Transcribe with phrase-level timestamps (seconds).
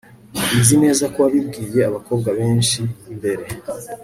[0.59, 2.79] Nzi neza ko wabibwiye abakobwa benshi
[3.17, 3.45] mbere